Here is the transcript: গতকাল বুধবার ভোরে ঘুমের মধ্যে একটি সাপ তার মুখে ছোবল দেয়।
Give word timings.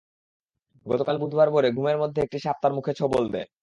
গতকাল 0.85 1.15
বুধবার 1.21 1.47
ভোরে 1.53 1.69
ঘুমের 1.71 1.97
মধ্যে 1.97 2.19
একটি 2.21 2.37
সাপ 2.39 2.57
তার 2.61 2.71
মুখে 2.73 2.93
ছোবল 2.99 3.23
দেয়। 3.33 3.47